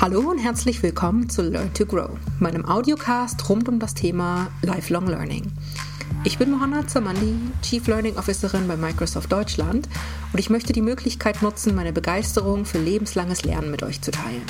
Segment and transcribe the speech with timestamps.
[0.00, 5.06] Hallo und herzlich willkommen zu Learn to Grow, meinem Audiocast rund um das Thema Lifelong
[5.06, 5.52] Learning.
[6.24, 9.90] Ich bin Mohanna Zamandi, Chief Learning Officerin bei Microsoft Deutschland
[10.32, 14.46] und ich möchte die Möglichkeit nutzen, meine Begeisterung für lebenslanges Lernen mit euch zu teilen.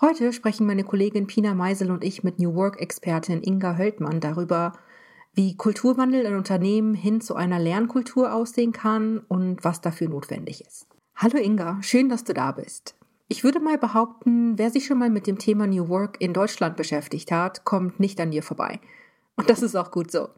[0.00, 4.72] Heute sprechen meine Kollegin Pina Meisel und ich mit New Work-Expertin Inga Höldmann darüber,
[5.32, 10.86] wie Kulturwandel in Unternehmen hin zu einer Lernkultur aussehen kann und was dafür notwendig ist.
[11.14, 12.94] Hallo Inga, schön, dass du da bist.
[13.28, 16.76] Ich würde mal behaupten, wer sich schon mal mit dem Thema New Work in Deutschland
[16.76, 18.80] beschäftigt hat, kommt nicht an dir vorbei.
[19.36, 20.28] Und das ist auch gut so.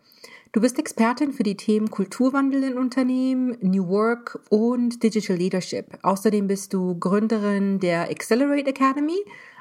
[0.52, 5.86] Du bist Expertin für die Themen Kulturwandel in Unternehmen, New Work und Digital Leadership.
[6.02, 9.16] Außerdem bist du Gründerin der Accelerate Academy,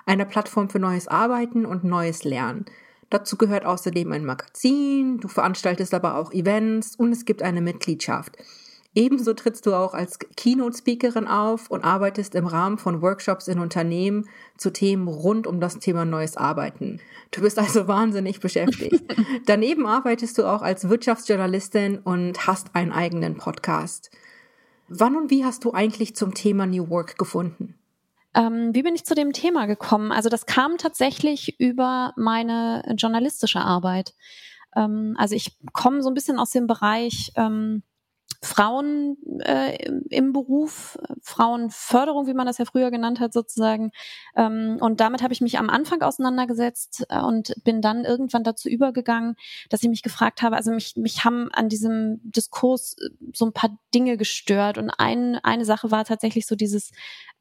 [0.06, 2.66] einer Plattform für neues Arbeiten und neues Lernen.
[3.12, 8.38] Dazu gehört außerdem ein Magazin, du veranstaltest aber auch Events und es gibt eine Mitgliedschaft.
[8.96, 14.28] Ebenso trittst du auch als Keynote-Speakerin auf und arbeitest im Rahmen von Workshops in Unternehmen
[14.58, 17.02] zu Themen rund um das Thema neues Arbeiten.
[17.32, 19.04] Du bist also wahnsinnig beschäftigt.
[19.46, 24.10] Daneben arbeitest du auch als Wirtschaftsjournalistin und hast einen eigenen Podcast.
[24.88, 27.76] Wann und wie hast du eigentlich zum Thema New Work gefunden?
[28.34, 30.12] Ähm, wie bin ich zu dem Thema gekommen?
[30.12, 34.14] Also das kam tatsächlich über meine journalistische Arbeit.
[34.76, 37.84] Ähm, also ich komme so ein bisschen aus dem Bereich ähm,
[38.44, 39.78] Frauen äh,
[40.10, 43.92] im Beruf, Frauenförderung, wie man das ja früher genannt hat, sozusagen.
[44.36, 48.68] Ähm, und damit habe ich mich am Anfang auseinandergesetzt äh, und bin dann irgendwann dazu
[48.68, 49.36] übergegangen,
[49.70, 53.54] dass ich mich gefragt habe, also mich, mich haben an diesem Diskurs äh, so ein
[53.54, 54.80] paar Dinge gestört.
[54.80, 56.92] Und ein, eine Sache war tatsächlich so dieses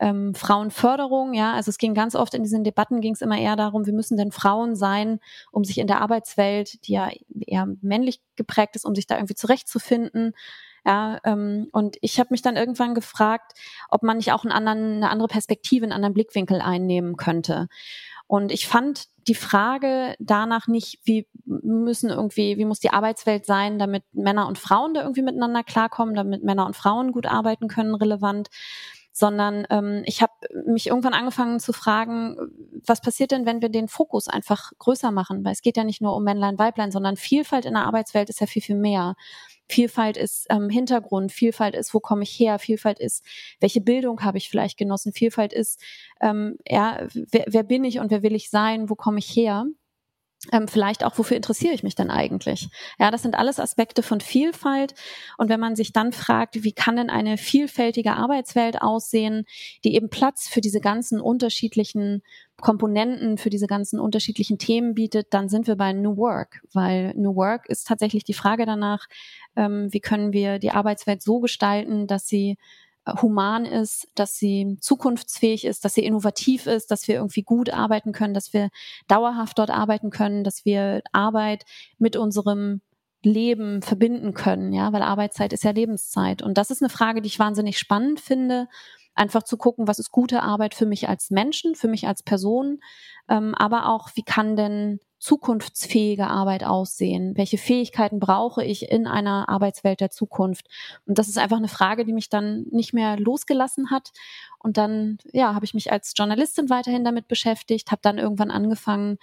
[0.01, 1.53] ähm, Frauenförderung, ja.
[1.53, 4.17] Also es ging ganz oft in diesen Debatten ging es immer eher darum, wie müssen
[4.17, 5.21] denn Frauen sein,
[5.53, 7.11] um sich in der Arbeitswelt, die ja
[7.47, 10.33] eher männlich geprägt ist, um sich da irgendwie zurechtzufinden.
[10.87, 13.53] Ja, ähm, und ich habe mich dann irgendwann gefragt,
[13.91, 17.69] ob man nicht auch einen anderen, eine andere Perspektive, einen anderen Blickwinkel einnehmen könnte.
[18.27, 23.79] Und ich fand die Frage danach nicht, wie müssen irgendwie, wie muss die Arbeitswelt sein,
[23.79, 27.95] damit Männer und Frauen da irgendwie miteinander klarkommen, damit Männer und Frauen gut arbeiten können,
[27.95, 28.49] relevant,
[29.21, 30.33] sondern ähm, ich habe
[30.65, 32.39] mich irgendwann angefangen zu fragen,
[32.87, 35.45] was passiert denn, wenn wir den Fokus einfach größer machen?
[35.45, 38.41] Weil es geht ja nicht nur um Männlein, Weiblein, sondern Vielfalt in der Arbeitswelt ist
[38.41, 39.17] ja viel, viel mehr.
[39.69, 43.23] Vielfalt ist ähm, Hintergrund, Vielfalt ist, wo komme ich her, Vielfalt ist,
[43.61, 45.79] welche Bildung habe ich vielleicht genossen, Vielfalt ist,
[46.23, 49.67] ähm, ja, wer, wer bin ich und wer will ich sein, wo komme ich her?
[50.53, 52.71] Ähm, vielleicht auch, wofür interessiere ich mich denn eigentlich?
[52.99, 54.95] Ja, das sind alles Aspekte von Vielfalt.
[55.37, 59.45] Und wenn man sich dann fragt, wie kann denn eine vielfältige Arbeitswelt aussehen,
[59.85, 62.23] die eben Platz für diese ganzen unterschiedlichen
[62.57, 67.37] Komponenten, für diese ganzen unterschiedlichen Themen bietet, dann sind wir bei New Work, weil New
[67.37, 69.07] Work ist tatsächlich die Frage danach,
[69.57, 72.57] ähm, wie können wir die Arbeitswelt so gestalten, dass sie
[73.21, 78.13] human ist, dass sie zukunftsfähig ist, dass sie innovativ ist, dass wir irgendwie gut arbeiten
[78.13, 78.69] können, dass wir
[79.09, 81.65] dauerhaft dort arbeiten können, dass wir Arbeit
[81.99, 82.83] mit unserem
[83.23, 86.43] Leben verbinden können, ja, weil Arbeitszeit ist ja Lebenszeit.
[86.43, 88.69] Und das ist eine Frage, die ich wahnsinnig spannend finde
[89.15, 92.81] einfach zu gucken, was ist gute Arbeit für mich als Menschen, für mich als Person,
[93.29, 97.37] ähm, aber auch, wie kann denn zukunftsfähige Arbeit aussehen?
[97.37, 100.67] Welche Fähigkeiten brauche ich in einer Arbeitswelt der Zukunft?
[101.07, 104.11] Und das ist einfach eine Frage, die mich dann nicht mehr losgelassen hat.
[104.59, 109.19] Und dann, ja, habe ich mich als Journalistin weiterhin damit beschäftigt, habe dann irgendwann angefangen,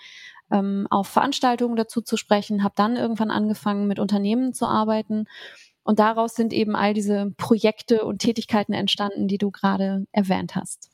[0.52, 5.26] ähm, auf Veranstaltungen dazu zu sprechen, habe dann irgendwann angefangen, mit Unternehmen zu arbeiten
[5.88, 10.90] und daraus sind eben all diese Projekte und Tätigkeiten entstanden, die du gerade erwähnt hast.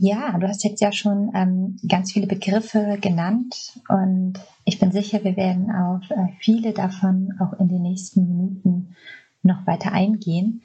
[0.00, 4.34] Ja, du hast jetzt ja schon ähm, ganz viele Begriffe genannt und
[4.64, 8.96] ich bin sicher, wir werden auf äh, viele davon auch in den nächsten Minuten
[9.42, 10.62] noch weiter eingehen.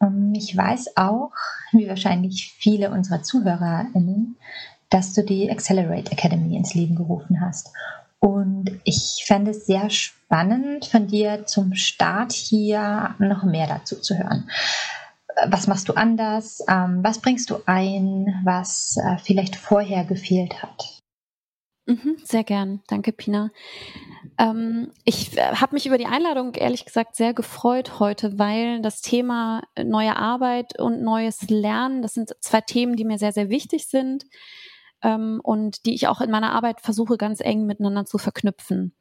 [0.00, 1.32] Ähm, ich weiß auch,
[1.72, 4.36] wie wahrscheinlich viele unserer ZuhörerInnen,
[4.90, 7.72] dass du die Accelerate Academy ins Leben gerufen hast.
[8.18, 14.18] Und ich fände es sehr spannend, von dir zum Start hier noch mehr dazu zu
[14.18, 14.48] hören.
[15.46, 16.62] Was machst du anders?
[16.68, 21.00] Ähm, was bringst du ein, was äh, vielleicht vorher gefehlt hat?
[21.86, 22.80] Mhm, sehr gern.
[22.86, 23.50] Danke, Pina.
[24.38, 29.00] Ähm, ich äh, habe mich über die Einladung ehrlich gesagt sehr gefreut heute, weil das
[29.00, 33.88] Thema neue Arbeit und neues Lernen, das sind zwei Themen, die mir sehr, sehr wichtig
[33.88, 34.24] sind
[35.02, 38.94] ähm, und die ich auch in meiner Arbeit versuche ganz eng miteinander zu verknüpfen.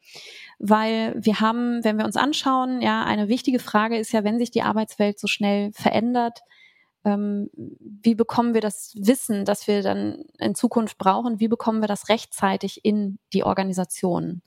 [0.60, 4.52] Weil wir haben, wenn wir uns anschauen, ja, eine wichtige Frage ist ja, wenn sich
[4.52, 6.40] die Arbeitswelt so schnell verändert,
[7.04, 11.88] ähm, wie bekommen wir das Wissen, das wir dann in Zukunft brauchen, wie bekommen wir
[11.88, 14.42] das rechtzeitig in die Organisation?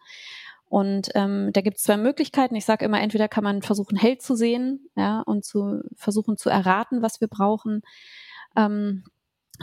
[0.66, 2.56] Und ähm, da gibt es zwei Möglichkeiten.
[2.56, 6.50] Ich sage immer, entweder kann man versuchen, Held zu sehen, ja, und zu versuchen zu
[6.50, 7.82] erraten, was wir brauchen.
[8.56, 9.04] Ähm,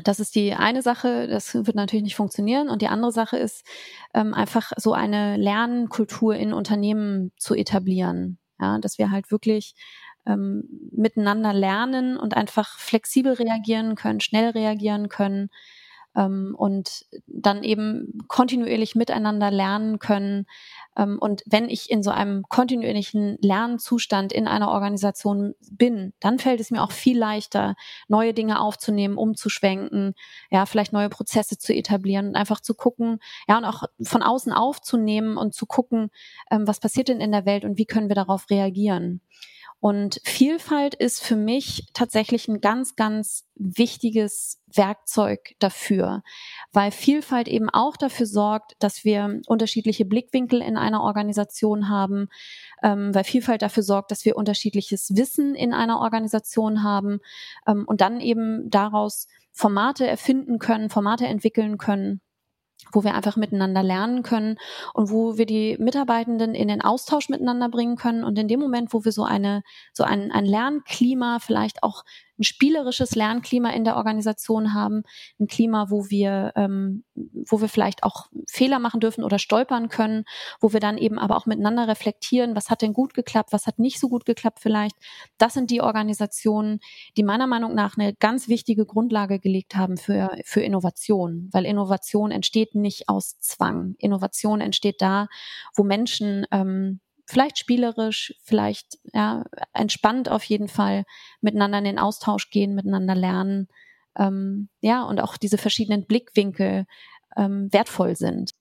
[0.03, 2.69] das ist die eine Sache, das wird natürlich nicht funktionieren.
[2.69, 3.65] Und die andere Sache ist,
[4.13, 8.38] ähm, einfach so eine Lernkultur in Unternehmen zu etablieren.
[8.59, 9.73] Ja, dass wir halt wirklich
[10.25, 15.49] ähm, miteinander lernen und einfach flexibel reagieren können, schnell reagieren können
[16.13, 20.45] und dann eben kontinuierlich miteinander lernen können,
[20.97, 26.59] ähm, und wenn ich in so einem kontinuierlichen Lernzustand in einer Organisation bin, dann fällt
[26.59, 27.75] es mir auch viel leichter,
[28.07, 30.13] neue Dinge aufzunehmen, umzuschwenken,
[30.49, 34.51] ja, vielleicht neue Prozesse zu etablieren und einfach zu gucken, ja, und auch von außen
[34.51, 36.09] aufzunehmen und zu gucken,
[36.51, 39.21] ähm, was passiert denn in der Welt und wie können wir darauf reagieren.
[39.81, 46.22] Und Vielfalt ist für mich tatsächlich ein ganz, ganz wichtiges Werkzeug dafür,
[46.72, 52.30] weil Vielfalt eben auch dafür sorgt, dass wir unterschiedliche Blickwinkel in einer Organisation haben,
[52.83, 57.19] ähm, weil Vielfalt dafür sorgt, dass wir unterschiedliches Wissen in einer Organisation haben
[57.66, 62.22] ähm, und dann eben daraus Formate erfinden können, Formate entwickeln können,
[62.92, 64.57] wo wir einfach miteinander lernen können
[64.94, 68.24] und wo wir die Mitarbeitenden in den Austausch miteinander bringen können.
[68.24, 69.63] Und in dem Moment, wo wir so eine,
[69.94, 72.04] so ein, ein Lernklima vielleicht auch
[72.41, 75.03] ein spielerisches Lernklima in der Organisation haben,
[75.39, 80.25] ein Klima, wo wir, ähm, wo wir vielleicht auch Fehler machen dürfen oder stolpern können,
[80.59, 83.77] wo wir dann eben aber auch miteinander reflektieren, was hat denn gut geklappt, was hat
[83.77, 84.95] nicht so gut geklappt vielleicht.
[85.38, 86.79] Das sind die Organisationen,
[87.15, 92.31] die meiner Meinung nach eine ganz wichtige Grundlage gelegt haben für, für Innovation, weil Innovation
[92.31, 93.94] entsteht nicht aus Zwang.
[93.99, 95.27] Innovation entsteht da,
[95.75, 97.01] wo Menschen ähm,
[97.31, 99.44] vielleicht spielerisch, vielleicht ja,
[99.74, 101.06] entspannt auf jeden Fall
[101.39, 103.68] miteinander in den Austausch gehen, miteinander lernen,
[104.18, 106.86] ähm, ja, und auch diese verschiedenen Blickwinkel
[107.38, 108.51] ähm, wertvoll sind.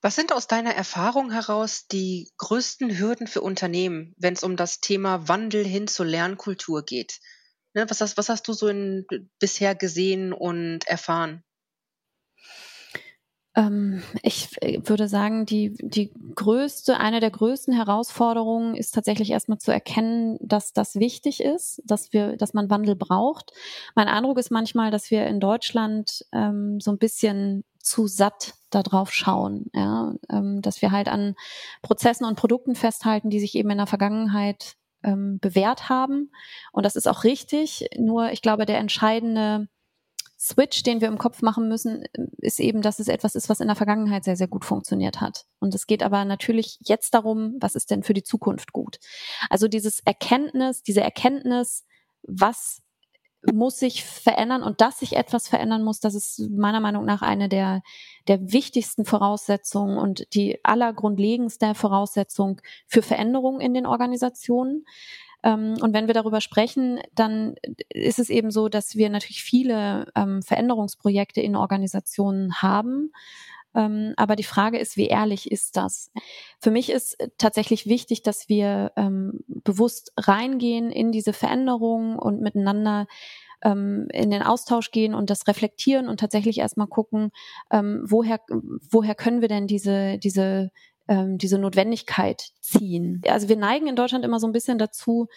[0.00, 4.80] Was sind aus deiner Erfahrung heraus die größten Hürden für Unternehmen, wenn es um das
[4.80, 7.20] Thema Wandel hin zur Lernkultur geht?
[7.74, 9.06] Ne, was, hast, was hast du so in,
[9.38, 11.44] bisher gesehen und erfahren?
[13.54, 19.58] Ähm, ich äh, würde sagen, die, die größte, eine der größten Herausforderungen ist tatsächlich erstmal
[19.58, 23.52] zu erkennen, dass das wichtig ist, dass wir, dass man Wandel braucht.
[23.94, 29.12] Mein Eindruck ist manchmal, dass wir in Deutschland ähm, so ein bisschen zu satt darauf
[29.12, 31.34] schauen, ja, ähm, dass wir halt an
[31.82, 36.30] Prozessen und Produkten festhalten, die sich eben in der Vergangenheit ähm, bewährt haben.
[36.72, 37.88] Und das ist auch richtig.
[37.98, 39.68] Nur ich glaube, der entscheidende
[40.44, 42.02] Switch, den wir im Kopf machen müssen,
[42.38, 45.46] ist eben, dass es etwas ist, was in der Vergangenheit sehr, sehr gut funktioniert hat.
[45.60, 48.98] Und es geht aber natürlich jetzt darum, was ist denn für die Zukunft gut?
[49.50, 51.84] Also dieses Erkenntnis, diese Erkenntnis,
[52.24, 52.82] was
[53.52, 57.48] muss sich verändern und dass sich etwas verändern muss, das ist meiner Meinung nach eine
[57.48, 57.82] der,
[58.26, 64.86] der wichtigsten Voraussetzungen und die allergrundlegendste Voraussetzung für Veränderungen in den Organisationen.
[65.42, 67.54] Ähm, und wenn wir darüber sprechen, dann
[67.88, 73.12] ist es eben so, dass wir natürlich viele ähm, Veränderungsprojekte in Organisationen haben.
[73.74, 76.10] Ähm, aber die Frage ist, wie ehrlich ist das?
[76.60, 78.92] Für mich ist tatsächlich wichtig, dass wir
[79.46, 83.06] bewusst reingehen in diese Veränderungen und miteinander
[83.64, 87.30] in den Austausch gehen und das reflektieren und tatsächlich erstmal gucken,
[87.70, 88.40] woher,
[88.90, 90.72] woher können wir denn diese, diese
[91.12, 93.20] ähm, diese Notwendigkeit ziehen.
[93.28, 95.28] Also wir neigen in Deutschland immer so ein bisschen dazu,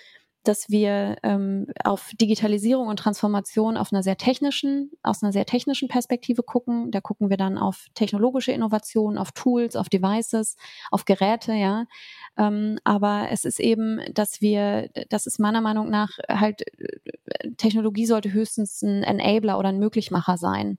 [0.45, 5.87] dass wir ähm, auf Digitalisierung und Transformation auf einer sehr technischen, aus einer sehr technischen
[5.89, 6.91] Perspektive gucken.
[6.91, 10.55] Da gucken wir dann auf technologische Innovationen, auf Tools, auf Devices,
[10.91, 11.85] auf Geräte, ja.
[12.37, 16.63] Ähm, aber es ist eben, dass wir, das ist meiner Meinung nach halt,
[17.57, 20.77] Technologie sollte höchstens ein Enabler oder ein Möglichmacher sein.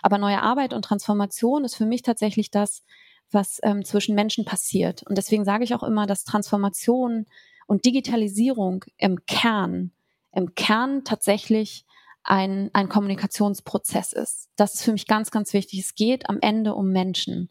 [0.00, 2.84] Aber neue Arbeit und Transformation ist für mich tatsächlich das,
[3.30, 5.02] was ähm, zwischen Menschen passiert.
[5.04, 7.26] Und deswegen sage ich auch immer, dass Transformation
[7.66, 9.92] und Digitalisierung im Kern,
[10.32, 11.84] im Kern tatsächlich
[12.22, 14.48] ein, ein Kommunikationsprozess ist.
[14.56, 15.80] Das ist für mich ganz, ganz wichtig.
[15.80, 17.50] Es geht am Ende um Menschen.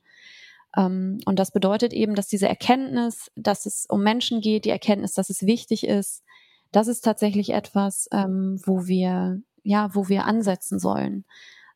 [0.76, 5.14] Ähm, und das bedeutet eben, dass diese Erkenntnis, dass es um Menschen geht, die Erkenntnis,
[5.14, 6.24] dass es wichtig ist,
[6.72, 11.26] das ist tatsächlich etwas, ähm, wo wir, ja, wo wir ansetzen sollen,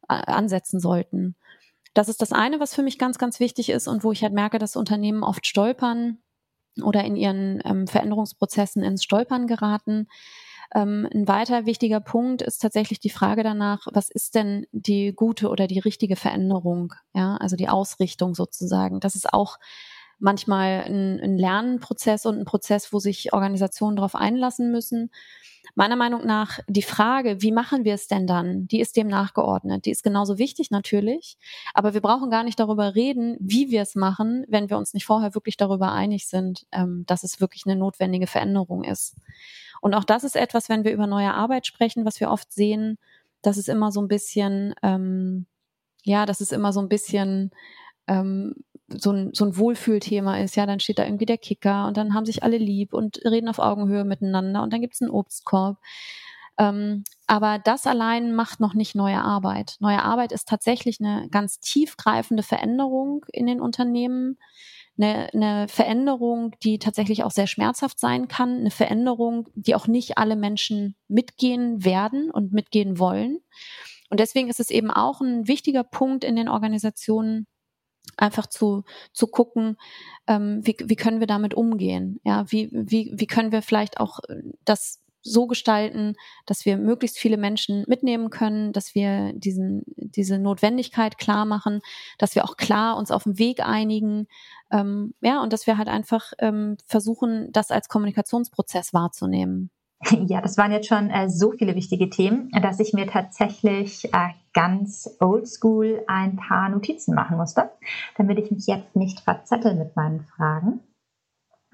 [0.09, 1.35] äh, ansetzen sollten.
[1.93, 4.33] Das ist das eine, was für mich ganz, ganz wichtig ist und wo ich halt
[4.33, 6.19] merke, dass Unternehmen oft stolpern
[6.81, 10.07] oder in ihren ähm, Veränderungsprozessen ins Stolpern geraten.
[10.73, 15.49] Ähm, ein weiter wichtiger Punkt ist tatsächlich die Frage danach, was ist denn die gute
[15.49, 16.93] oder die richtige Veränderung?
[17.13, 19.01] Ja, also die Ausrichtung sozusagen.
[19.01, 19.57] Das ist auch
[20.21, 25.11] manchmal ein, ein Lernprozess und ein Prozess, wo sich Organisationen darauf einlassen müssen.
[25.75, 29.85] Meiner Meinung nach die Frage, wie machen wir es denn dann, die ist dem nachgeordnet.
[29.85, 31.37] Die ist genauso wichtig natürlich,
[31.73, 35.05] aber wir brauchen gar nicht darüber reden, wie wir es machen, wenn wir uns nicht
[35.05, 39.15] vorher wirklich darüber einig sind, ähm, dass es wirklich eine notwendige Veränderung ist.
[39.81, 42.97] Und auch das ist etwas, wenn wir über neue Arbeit sprechen, was wir oft sehen,
[43.41, 45.47] dass es immer so ein bisschen, ähm,
[46.03, 47.51] ja, dass es immer so ein bisschen
[48.07, 48.55] ähm,
[48.97, 52.13] so ein, so ein Wohlfühlthema ist, ja, dann steht da irgendwie der Kicker und dann
[52.13, 55.77] haben sich alle lieb und reden auf Augenhöhe miteinander und dann gibt es einen Obstkorb.
[56.57, 59.77] Ähm, aber das allein macht noch nicht neue Arbeit.
[59.79, 64.37] Neue Arbeit ist tatsächlich eine ganz tiefgreifende Veränderung in den Unternehmen,
[64.97, 70.17] eine, eine Veränderung, die tatsächlich auch sehr schmerzhaft sein kann, eine Veränderung, die auch nicht
[70.17, 73.39] alle Menschen mitgehen werden und mitgehen wollen.
[74.09, 77.47] Und deswegen ist es eben auch ein wichtiger Punkt in den Organisationen,
[78.17, 79.77] einfach zu, zu gucken,
[80.27, 82.19] ähm, wie, wie können wir damit umgehen?
[82.23, 86.15] Ja, wie, wie, wie können wir vielleicht auch äh, das so gestalten,
[86.45, 91.81] dass wir möglichst viele Menschen mitnehmen können, dass wir diesen, diese Notwendigkeit klar machen,
[92.17, 94.27] dass wir auch klar uns auf den Weg einigen,
[94.71, 99.69] ähm, ja, und dass wir halt einfach ähm, versuchen, das als Kommunikationsprozess wahrzunehmen.
[100.27, 104.29] Ja, das waren jetzt schon äh, so viele wichtige Themen, dass ich mir tatsächlich äh,
[104.53, 107.69] ganz oldschool ein paar Notizen machen musste,
[108.17, 110.81] damit ich mich jetzt nicht verzettel mit meinen Fragen.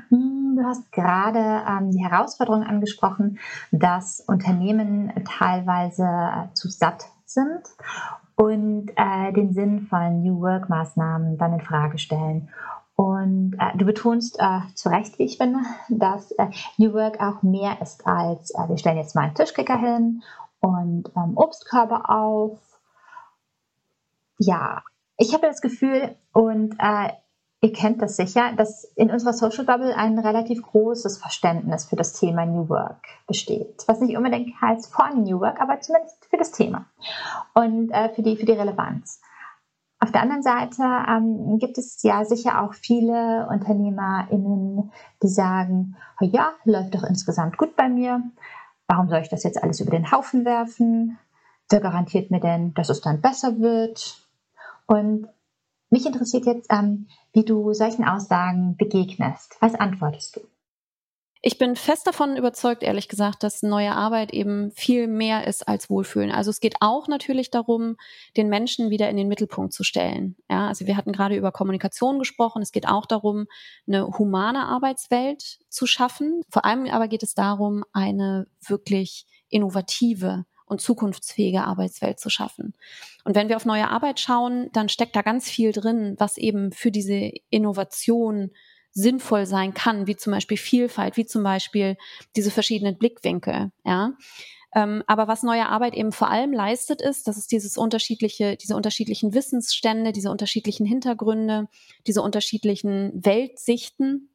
[0.10, 3.40] Hm, du hast gerade ähm, die Herausforderung angesprochen,
[3.72, 7.64] dass Unternehmen teilweise äh, zu satt sind
[8.36, 12.50] und äh, den Sinn von New Work Maßnahmen dann in Frage stellen.
[12.98, 17.44] Und äh, du betonst äh, zu Recht, wie ich finde, dass äh, New Work auch
[17.44, 20.24] mehr ist als, äh, wir stellen jetzt mal einen Tischkicker hin
[20.62, 22.60] und ähm, Obstkörbe auf.
[24.40, 24.82] Ja,
[25.16, 27.12] ich habe das Gefühl, und äh,
[27.62, 32.14] ihr kennt das sicher, dass in unserer Social Bubble ein relativ großes Verständnis für das
[32.14, 33.84] Thema New Work besteht.
[33.86, 36.86] Was nicht unbedingt heißt von New Work, aber zumindest für das Thema
[37.54, 39.22] und äh, für, die, für die Relevanz.
[40.00, 44.92] Auf der anderen Seite ähm, gibt es ja sicher auch viele UnternehmerInnen,
[45.24, 48.22] die sagen, oh ja, läuft doch insgesamt gut bei mir.
[48.88, 51.18] Warum soll ich das jetzt alles über den Haufen werfen?
[51.70, 54.24] Wer garantiert mir denn, dass es dann besser wird?
[54.86, 55.28] Und
[55.90, 59.58] mich interessiert jetzt, ähm, wie du solchen Aussagen begegnest.
[59.62, 60.42] Was antwortest du?
[61.48, 65.90] Ich bin fest davon überzeugt, ehrlich gesagt, dass neue Arbeit eben viel mehr ist als
[65.90, 66.30] Wohlfühlen.
[66.30, 67.96] Also es geht auch natürlich darum,
[68.36, 70.36] den Menschen wieder in den Mittelpunkt zu stellen.
[70.50, 72.62] Ja, also wir hatten gerade über Kommunikation gesprochen.
[72.62, 73.46] Es geht auch darum,
[73.88, 76.42] eine humane Arbeitswelt zu schaffen.
[76.50, 82.74] Vor allem aber geht es darum, eine wirklich innovative und zukunftsfähige Arbeitswelt zu schaffen.
[83.24, 86.74] Und wenn wir auf neue Arbeit schauen, dann steckt da ganz viel drin, was eben
[86.74, 88.52] für diese Innovation
[88.98, 91.98] sinnvoll sein kann, wie zum Beispiel Vielfalt, wie zum Beispiel
[92.36, 94.14] diese verschiedenen Blickwinkel, ja.
[94.76, 98.76] Ähm, aber was neue Arbeit eben vor allem leistet, ist, dass es dieses unterschiedliche, diese
[98.76, 101.68] unterschiedlichen Wissensstände, diese unterschiedlichen Hintergründe,
[102.06, 104.30] diese unterschiedlichen Weltsichten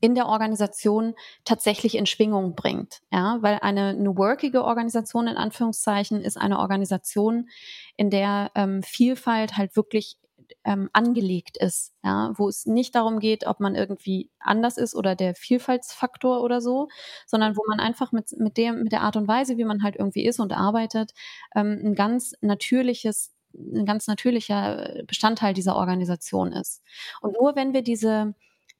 [0.00, 3.00] in der Organisation tatsächlich in Schwingung bringt.
[3.12, 7.48] Ja, weil eine new workige Organisation in Anführungszeichen ist eine Organisation,
[7.96, 10.16] in der ähm, Vielfalt halt wirklich
[10.64, 15.14] ähm, angelegt ist, ja, wo es nicht darum geht, ob man irgendwie anders ist oder
[15.14, 16.88] der Vielfaltsfaktor oder so,
[17.26, 19.96] sondern wo man einfach mit, mit dem, mit der Art und Weise, wie man halt
[19.96, 21.12] irgendwie ist und arbeitet,
[21.54, 26.82] ähm, ein ganz natürliches ein ganz natürlicher Bestandteil dieser Organisation ist.
[27.20, 28.34] Und nur wenn wir diese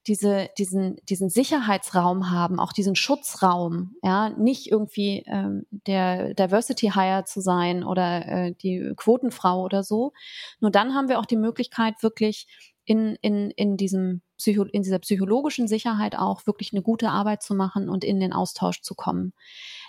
[0.06, 7.25] diese, diesen, diesen Sicherheitsraum haben, auch diesen Schutzraum, ja, nicht irgendwie ähm, der Diversity Hire
[7.25, 10.12] zu sein oder äh, die Quotenfrau oder so.
[10.61, 12.46] Nur dann haben wir auch die Möglichkeit, wirklich
[12.84, 17.54] in, in, in, diesem Psycho, in dieser psychologischen Sicherheit auch wirklich eine gute Arbeit zu
[17.54, 19.32] machen und in den Austausch zu kommen.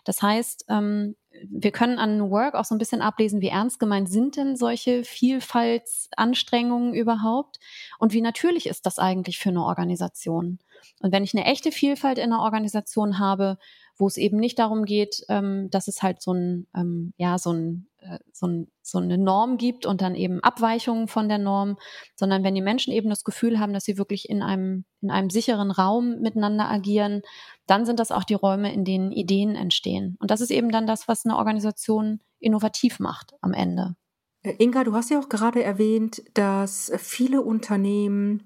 [0.05, 1.15] Das heißt, ähm,
[1.49, 5.03] wir können an Work auch so ein bisschen ablesen, wie ernst gemeint sind denn solche
[5.03, 7.59] Vielfaltsanstrengungen überhaupt
[7.99, 10.59] und wie natürlich ist das eigentlich für eine Organisation.
[11.01, 13.57] Und wenn ich eine echte Vielfalt in einer Organisation habe,
[13.97, 17.51] wo es eben nicht darum geht, ähm, dass es halt so ein, ähm, ja, so
[17.51, 17.87] ein
[18.31, 21.77] so, ein, so eine Norm gibt und dann eben Abweichungen von der Norm,
[22.15, 25.29] sondern wenn die Menschen eben das Gefühl haben, dass sie wirklich in einem, in einem
[25.29, 27.21] sicheren Raum miteinander agieren,
[27.67, 30.17] dann sind das auch die Räume, in denen Ideen entstehen.
[30.19, 33.95] Und das ist eben dann das, was eine Organisation innovativ macht am Ende.
[34.43, 38.43] Äh, Inga, du hast ja auch gerade erwähnt, dass viele Unternehmen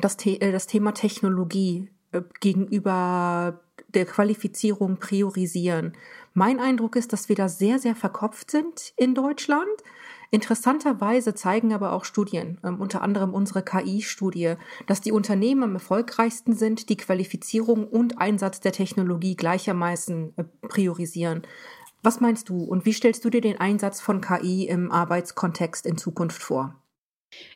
[0.00, 1.90] das, The äh, das Thema Technologie
[2.40, 5.94] gegenüber der Qualifizierung priorisieren.
[6.38, 9.66] Mein Eindruck ist, dass wir da sehr, sehr verkopft sind in Deutschland.
[10.30, 14.54] Interessanterweise zeigen aber auch Studien, ähm, unter anderem unsere KI-Studie,
[14.86, 21.42] dass die Unternehmen am erfolgreichsten sind, die Qualifizierung und Einsatz der Technologie gleichermaßen äh, priorisieren.
[22.04, 25.98] Was meinst du und wie stellst du dir den Einsatz von KI im Arbeitskontext in
[25.98, 26.76] Zukunft vor?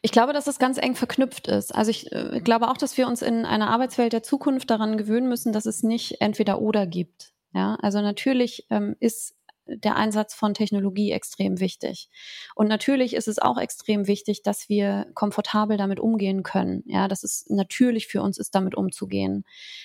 [0.01, 1.73] Ich glaube, dass das ganz eng verknüpft ist.
[1.73, 5.29] Also ich äh, glaube auch, dass wir uns in einer Arbeitswelt der Zukunft daran gewöhnen
[5.29, 7.33] müssen, dass es nicht entweder oder gibt.
[7.55, 9.35] Ja, also natürlich ähm, ist
[9.67, 12.09] der Einsatz von Technologie extrem wichtig.
[12.55, 16.83] Und natürlich ist es auch extrem wichtig, dass wir komfortabel damit umgehen können.
[16.87, 19.45] Ja, dass es natürlich für uns ist, damit umzugehen.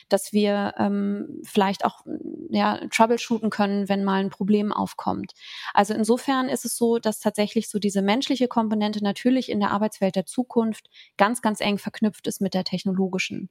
[0.09, 2.01] Dass wir ähm, vielleicht auch
[2.50, 5.33] ja, troubleshooten können, wenn mal ein Problem aufkommt.
[5.74, 10.15] Also insofern ist es so, dass tatsächlich so diese menschliche Komponente natürlich in der Arbeitswelt
[10.15, 13.50] der Zukunft ganz, ganz eng verknüpft ist mit der technologischen.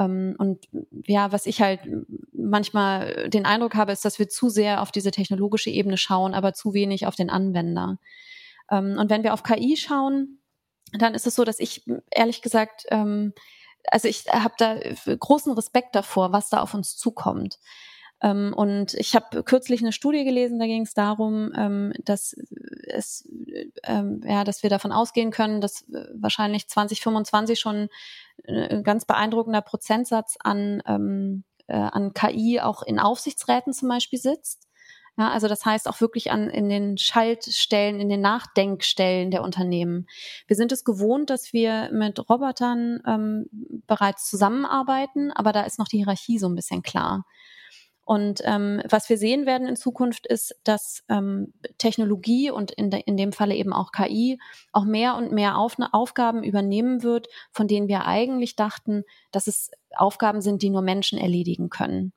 [0.00, 0.66] Ähm, und
[1.06, 1.80] ja, was ich halt
[2.32, 6.54] manchmal den Eindruck habe, ist, dass wir zu sehr auf diese technologische Ebene schauen, aber
[6.54, 7.98] zu wenig auf den Anwender.
[8.70, 10.38] Ähm, und wenn wir auf KI schauen,
[10.92, 13.34] dann ist es so, dass ich ehrlich gesagt, ähm,
[13.86, 14.78] also ich habe da
[15.16, 17.58] großen Respekt davor, was da auf uns zukommt.
[18.22, 22.36] Ähm, und ich habe kürzlich eine Studie gelesen, da ging es darum, ähm, dass
[22.86, 23.28] es,
[23.84, 27.88] ähm, ja, dass wir davon ausgehen können, dass äh, wahrscheinlich 2025 schon
[28.44, 30.82] äh, ein ganz beeindruckender Prozentsatz an,
[31.66, 34.70] äh, an KI auch in Aufsichtsräten zum Beispiel sitzt.
[35.18, 40.06] Ja, also das heißt auch wirklich an in den Schaltstellen, in den Nachdenkstellen der Unternehmen.
[40.46, 43.46] Wir sind es gewohnt, dass wir mit Robotern ähm,
[43.86, 47.26] bereits zusammenarbeiten, aber da ist noch die Hierarchie so ein bisschen klar.
[48.10, 53.00] Und ähm, was wir sehen werden in Zukunft ist, dass ähm, Technologie und in, de,
[53.06, 54.40] in dem Falle eben auch KI
[54.72, 59.70] auch mehr und mehr Auf, Aufgaben übernehmen wird, von denen wir eigentlich dachten, dass es
[59.94, 62.12] Aufgaben sind, die nur Menschen erledigen können.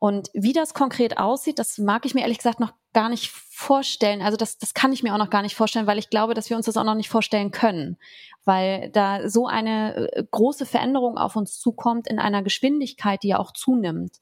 [0.00, 4.22] Und wie das konkret aussieht, das mag ich mir ehrlich gesagt noch gar nicht vorstellen.
[4.22, 6.50] Also das, das kann ich mir auch noch gar nicht vorstellen, weil ich glaube, dass
[6.50, 7.96] wir uns das auch noch nicht vorstellen können,
[8.44, 13.38] weil da so eine äh, große Veränderung auf uns zukommt in einer Geschwindigkeit, die ja
[13.38, 14.16] auch zunimmt.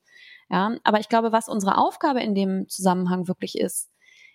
[0.51, 3.91] Ja, aber ich glaube, was unsere Aufgabe in dem Zusammenhang wirklich ist,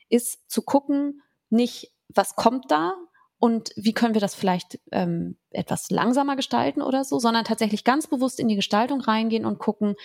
[0.09, 2.95] ist zu gucken, nicht was kommt da
[3.37, 8.07] und wie können wir das vielleicht ähm, etwas langsamer gestalten oder so, sondern tatsächlich ganz
[8.07, 9.95] bewusst in die Gestaltung reingehen und gucken,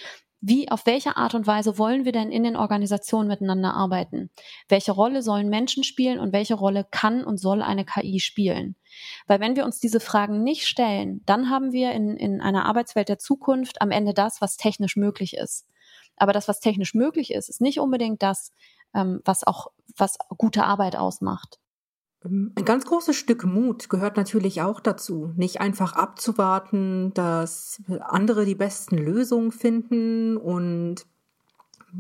[0.43, 4.31] wie, auf welche Art und Weise wollen wir denn in den Organisationen miteinander arbeiten?
[4.69, 8.75] Welche Rolle sollen Menschen spielen und welche Rolle kann und soll eine KI spielen?
[9.26, 13.11] Weil wenn wir uns diese Fragen nicht stellen, dann haben wir in, in einer Arbeitswelt
[13.11, 15.67] der Zukunft am Ende das, was technisch möglich ist.
[16.21, 18.52] Aber das, was technisch möglich ist, ist nicht unbedingt das,
[18.95, 21.59] ähm, was auch was gute Arbeit ausmacht.
[22.25, 28.45] Ähm, ein ganz großes Stück Mut gehört natürlich auch dazu, nicht einfach abzuwarten, dass andere
[28.45, 31.06] die besten Lösungen finden und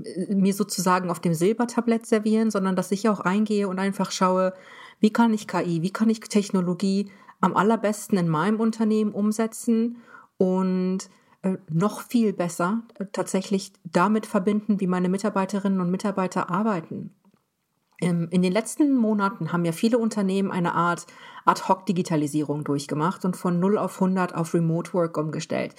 [0.04, 4.52] äh, mir sozusagen auf dem Silbertablett servieren, sondern dass ich auch reingehe und einfach schaue,
[5.00, 9.96] wie kann ich KI, wie kann ich Technologie am allerbesten in meinem Unternehmen umsetzen
[10.36, 11.08] und
[11.70, 17.14] noch viel besser äh, tatsächlich damit verbinden, wie meine Mitarbeiterinnen und Mitarbeiter arbeiten.
[18.00, 21.06] Ähm, in den letzten Monaten haben ja viele Unternehmen eine Art
[21.44, 25.74] Ad-Hoc-Digitalisierung durchgemacht und von 0 auf 100 auf Remote Work umgestellt.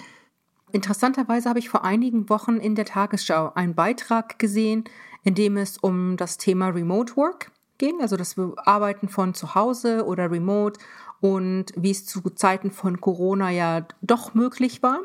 [0.72, 4.86] Interessanterweise habe ich vor einigen Wochen in der Tagesschau einen Beitrag gesehen,
[5.24, 10.06] in dem es um das Thema Remote Work ging, also das Arbeiten von zu Hause
[10.06, 10.80] oder Remote
[11.20, 15.02] und wie es zu Zeiten von Corona ja doch möglich war.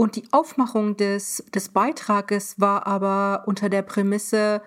[0.00, 4.62] Und die Aufmachung des, des Beitrages war aber unter der Prämisse,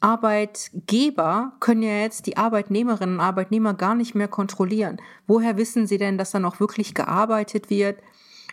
[0.00, 5.00] Arbeitgeber können ja jetzt die Arbeitnehmerinnen und Arbeitnehmer gar nicht mehr kontrollieren.
[5.26, 8.00] Woher wissen sie denn, dass dann auch wirklich gearbeitet wird?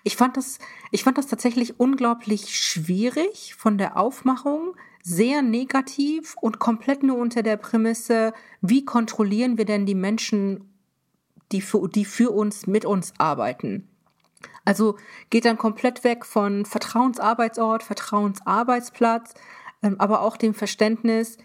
[0.05, 0.59] Ich fand das,
[0.91, 7.43] ich fand das tatsächlich unglaublich schwierig von der Aufmachung, sehr negativ und komplett nur unter
[7.43, 8.31] der Prämisse,
[8.61, 10.71] wie kontrollieren wir denn die Menschen,
[11.51, 13.89] die für, die für uns, mit uns arbeiten?
[14.65, 14.97] Also
[15.29, 19.33] geht dann komplett weg von Vertrauensarbeitsort, Vertrauensarbeitsplatz,
[19.81, 21.37] ähm, aber auch dem Verständnis,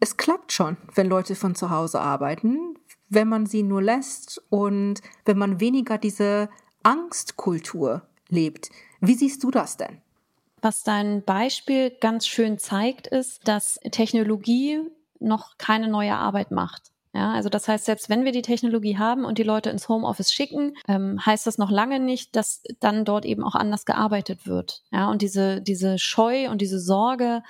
[0.00, 2.76] es klappt schon, wenn Leute von zu Hause arbeiten,
[3.08, 6.48] wenn man sie nur lässt und wenn man weniger diese
[6.82, 8.70] Angstkultur lebt.
[9.00, 10.00] Wie siehst du das denn?
[10.62, 14.80] Was dein Beispiel ganz schön zeigt, ist, dass Technologie
[15.20, 16.90] noch keine neue Arbeit macht.
[17.16, 20.30] Ja, also das heißt, selbst wenn wir die Technologie haben und die Leute ins Homeoffice
[20.30, 24.82] schicken, ähm, heißt das noch lange nicht, dass dann dort eben auch anders gearbeitet wird.
[24.92, 27.42] Ja, und diese, diese Scheu und diese Sorge,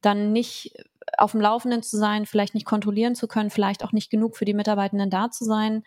[0.00, 0.72] dann nicht
[1.18, 4.46] auf dem Laufenden zu sein, vielleicht nicht kontrollieren zu können, vielleicht auch nicht genug für
[4.46, 5.82] die Mitarbeitenden da zu sein,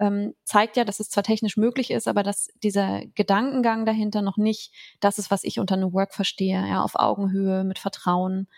[0.00, 4.36] ähm, zeigt ja, dass es zwar technisch möglich ist, aber dass dieser Gedankengang dahinter noch
[4.36, 8.48] nicht das ist, was ich unter New Work verstehe, ja, auf Augenhöhe, mit Vertrauen.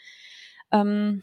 [0.72, 1.22] Ähm,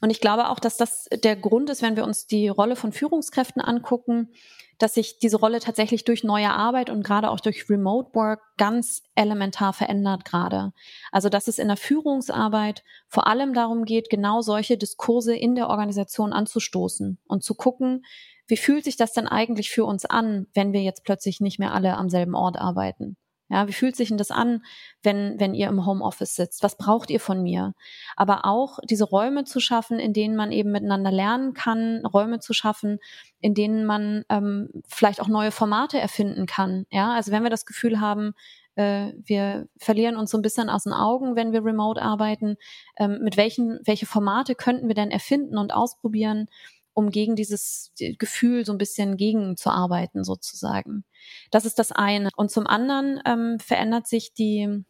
[0.00, 2.92] Und ich glaube auch, dass das der Grund ist, wenn wir uns die Rolle von
[2.92, 4.30] Führungskräften angucken,
[4.78, 9.02] dass sich diese Rolle tatsächlich durch neue Arbeit und gerade auch durch Remote Work ganz
[9.14, 10.72] elementar verändert gerade.
[11.12, 15.68] Also dass es in der Führungsarbeit vor allem darum geht, genau solche Diskurse in der
[15.68, 18.04] Organisation anzustoßen und zu gucken,
[18.46, 21.74] wie fühlt sich das denn eigentlich für uns an, wenn wir jetzt plötzlich nicht mehr
[21.74, 23.16] alle am selben Ort arbeiten?
[23.50, 24.62] Ja, wie fühlt sich denn das an,
[25.02, 26.62] wenn, wenn ihr im Homeoffice sitzt?
[26.62, 27.74] Was braucht ihr von mir?
[28.16, 32.52] Aber auch diese Räume zu schaffen, in denen man eben miteinander lernen kann, Räume zu
[32.52, 32.98] schaffen,
[33.40, 36.86] in denen man ähm, vielleicht auch neue Formate erfinden kann.
[36.90, 38.34] Ja, also wenn wir das Gefühl haben,
[38.76, 42.56] äh, wir verlieren uns so ein bisschen aus den Augen, wenn wir remote arbeiten,
[42.96, 46.46] ähm, mit welchen, welche Formate könnten wir denn erfinden und ausprobieren?
[46.94, 51.04] Um gegen dieses Gefühl so ein bisschen gegenzuarbeiten sozusagen.
[51.50, 52.30] Das ist das eine.
[52.36, 54.84] Und zum anderen ähm, verändert sich die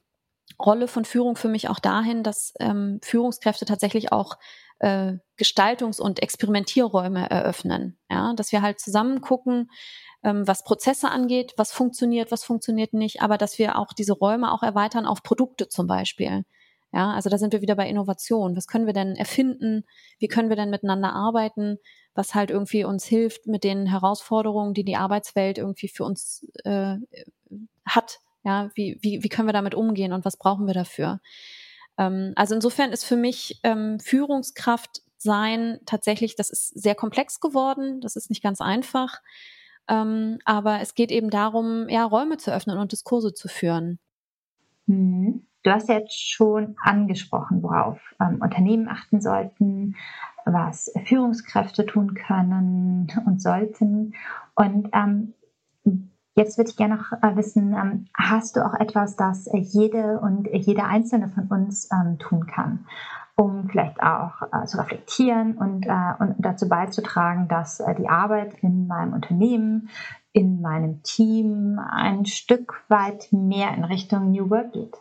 [0.58, 4.36] Rolle von Führung für mich auch dahin, dass ähm, Führungskräfte tatsächlich auch
[4.78, 7.98] äh, Gestaltungs- und Experimentierräume eröffnen.
[8.10, 9.70] Ja, dass wir halt zusammen gucken,
[10.22, 14.52] ähm, was Prozesse angeht, was funktioniert, was funktioniert nicht, aber dass wir auch diese Räume
[14.52, 16.44] auch erweitern auf Produkte zum Beispiel.
[16.92, 18.56] Ja, also da sind wir wieder bei Innovation.
[18.56, 19.84] Was können wir denn erfinden?
[20.18, 21.78] Wie können wir denn miteinander arbeiten?
[22.14, 26.96] Was halt irgendwie uns hilft mit den Herausforderungen, die die Arbeitswelt irgendwie für uns äh,
[27.86, 28.18] hat.
[28.42, 31.20] Ja, wie, wie, wie können wir damit umgehen und was brauchen wir dafür?
[31.96, 38.00] Ähm, also insofern ist für mich ähm, Führungskraft sein tatsächlich, das ist sehr komplex geworden.
[38.00, 39.20] Das ist nicht ganz einfach.
[39.86, 43.98] Ähm, aber es geht eben darum, ja, Räume zu öffnen und Diskurse zu führen.
[44.86, 45.46] Mhm.
[45.62, 49.94] Du hast jetzt schon angesprochen, worauf ähm, Unternehmen achten sollten,
[50.46, 54.14] was Führungskräfte tun können und sollten.
[54.54, 55.34] Und ähm,
[56.34, 60.48] jetzt würde ich gerne noch äh, wissen, ähm, hast du auch etwas, das jede und
[60.50, 62.86] jeder Einzelne von uns ähm, tun kann,
[63.36, 68.54] um vielleicht auch äh, zu reflektieren und, äh, und dazu beizutragen, dass äh, die Arbeit
[68.62, 69.90] in meinem Unternehmen,
[70.32, 74.96] in meinem Team ein Stück weit mehr in Richtung New Work geht?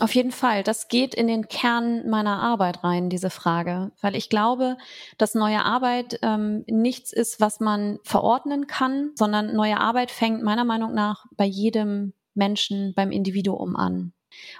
[0.00, 4.28] Auf jeden Fall, das geht in den Kern meiner Arbeit rein, diese Frage, weil ich
[4.28, 4.76] glaube,
[5.16, 10.64] dass neue Arbeit ähm, nichts ist, was man verordnen kann, sondern neue Arbeit fängt meiner
[10.64, 14.12] Meinung nach bei jedem Menschen, beim Individuum an.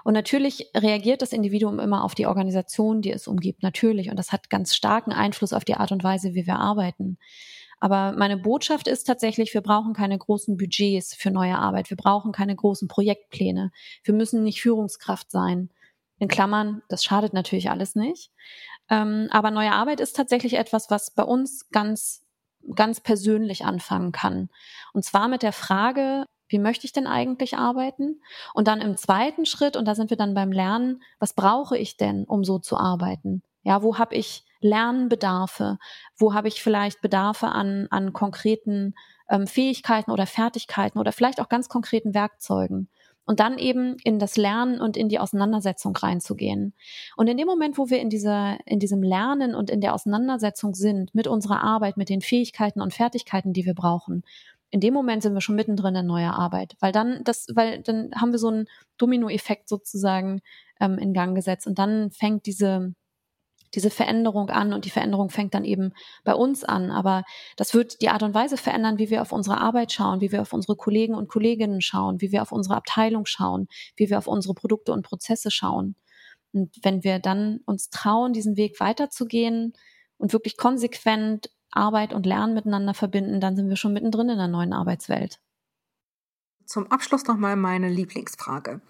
[0.03, 4.11] Und natürlich reagiert das Individuum immer auf die Organisation, die es umgibt, natürlich.
[4.11, 7.18] Und das hat ganz starken Einfluss auf die Art und Weise, wie wir arbeiten.
[7.81, 11.91] Aber meine Botschaft ist tatsächlich, wir brauchen keine großen Budgets für neue Arbeit.
[11.91, 13.71] Wir brauchen keine großen Projektpläne.
[14.03, 15.71] Wir müssen nicht Führungskraft sein.
[16.19, 18.33] In Klammern, das schadet natürlich alles nicht.
[18.91, 22.25] Ähm, aber neue Arbeit ist tatsächlich etwas, was bei uns ganz,
[22.75, 24.49] ganz persönlich anfangen kann.
[24.93, 28.21] Und zwar mit der Frage, wie möchte ich denn eigentlich arbeiten?
[28.55, 31.97] Und dann im zweiten Schritt, und da sind wir dann beim Lernen, was brauche ich
[31.97, 33.43] denn, um so zu arbeiten?
[33.62, 35.79] Ja, wo habe ich Lernbedarfe?
[36.16, 38.94] Wo habe ich vielleicht Bedarfe an, an konkreten
[39.29, 42.88] ähm, Fähigkeiten oder Fertigkeiten oder vielleicht auch ganz konkreten Werkzeugen?
[43.25, 46.73] Und dann eben in das Lernen und in die Auseinandersetzung reinzugehen.
[47.14, 50.75] Und in dem Moment, wo wir in dieser, in diesem Lernen und in der Auseinandersetzung
[50.75, 54.23] sind mit unserer Arbeit, mit den Fähigkeiten und Fertigkeiten, die wir brauchen,
[54.71, 58.11] in dem Moment sind wir schon mittendrin in neuer Arbeit, weil dann das, weil dann
[58.14, 58.66] haben wir so einen
[58.99, 60.40] Dominoeffekt sozusagen
[60.81, 62.94] ähm, in Gang gesetzt und dann fängt diese
[63.75, 65.93] diese Veränderung an und die Veränderung fängt dann eben
[66.25, 66.91] bei uns an.
[66.91, 67.25] Aber
[67.57, 70.43] das wird die Art und Weise verändern, wie wir auf unsere Arbeit schauen, wie wir
[70.43, 74.27] auf unsere Kollegen und Kolleginnen schauen, wie wir auf unsere Abteilung schauen, wie wir auf
[74.27, 75.97] unsere Produkte und Prozesse schauen.
[76.53, 79.75] Und wenn wir dann uns trauen, diesen Weg weiterzugehen
[80.17, 84.49] und wirklich konsequent Arbeit und Lernen miteinander verbinden, dann sind wir schon mittendrin in der
[84.49, 85.41] neuen Arbeitswelt.
[86.65, 88.81] Zum Abschluss nochmal meine Lieblingsfrage.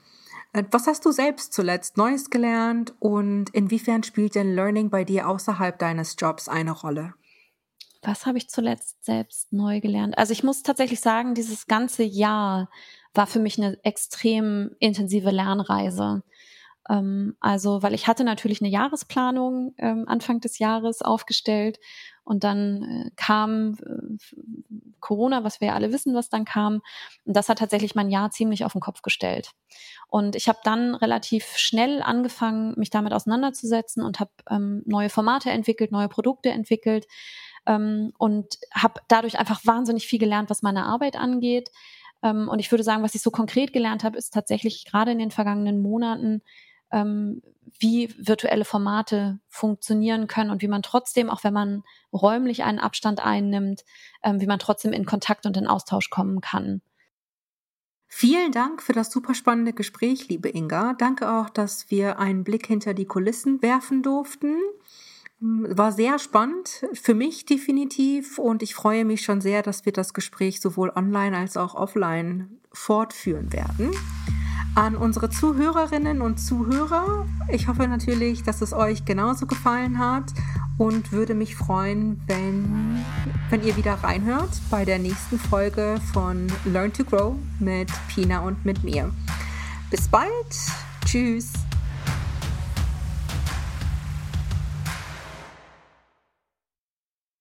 [0.59, 5.29] Äh, was hast du selbst zuletzt Neues gelernt und inwiefern spielt denn Learning bei dir
[5.29, 7.15] außerhalb deines Jobs eine Rolle?
[8.03, 10.17] Was habe ich zuletzt selbst neu gelernt?
[10.19, 12.71] Also ich muss tatsächlich sagen, dieses ganze Jahr
[13.13, 16.23] war für mich eine extrem intensive Lernreise.
[16.89, 21.79] Ähm, also, weil ich hatte natürlich eine Jahresplanung ähm, Anfang des Jahres aufgestellt
[22.29, 26.83] und dann äh, kam äh, Corona, was wir ja alle wissen, was dann kam.
[27.25, 29.53] Und das hat tatsächlich mein Jahr ziemlich auf den Kopf gestellt.
[30.09, 35.51] Und ich habe dann relativ schnell angefangen, mich damit auseinanderzusetzen und habe ähm, neue Formate
[35.51, 37.07] entwickelt, neue Produkte entwickelt
[37.67, 41.71] ähm, und habe dadurch einfach wahnsinnig viel gelernt, was meine Arbeit angeht.
[42.23, 45.19] Ähm, und ich würde sagen, was ich so konkret gelernt habe, ist tatsächlich gerade in
[45.19, 46.43] den vergangenen Monaten,
[46.91, 47.43] ähm,
[47.79, 53.25] wie virtuelle Formate funktionieren können und wie man trotzdem, auch wenn man räumlich einen Abstand
[53.25, 53.85] einnimmt,
[54.23, 56.83] ähm, wie man trotzdem in Kontakt und in Austausch kommen kann.
[58.11, 60.95] Vielen Dank für das super spannende Gespräch, liebe Inga.
[60.95, 64.57] Danke auch, dass wir einen Blick hinter die Kulissen werfen durften.
[65.41, 68.39] War sehr spannend, für mich definitiv.
[68.39, 72.59] Und ich freue mich schon sehr, dass wir das Gespräch sowohl online als auch offline
[72.73, 73.91] fortführen werden.
[74.79, 80.33] An unsere Zuhörerinnen und Zuhörer, ich hoffe natürlich, dass es euch genauso gefallen hat
[80.77, 83.05] und würde mich freuen, wenn,
[83.51, 88.65] wenn ihr wieder reinhört bei der nächsten Folge von Learn to Grow mit Pina und
[88.65, 89.11] mit mir.
[89.91, 90.31] Bis bald.
[91.05, 91.55] Tschüss.